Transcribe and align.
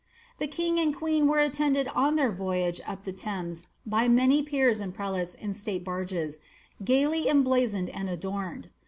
The 0.39 0.47
king 0.47 0.79
and 0.79 0.95
queen 0.95 1.27
were 1.27 1.37
attended 1.37 1.87
on 1.89 2.15
their 2.15 2.31
voyage 2.31 2.81
up 2.87 3.03
the 3.03 3.13
Tliamet 3.13 3.67
by 3.85 4.07
many 4.07 4.41
peers 4.41 4.79
and 4.79 4.91
prelates 4.95 5.35
in 5.35 5.53
state 5.53 5.83
barges, 5.85 6.39
gaily 6.83 7.27
emblazoned 7.29 7.89
and 7.89 8.09
adorned. 8.09 8.71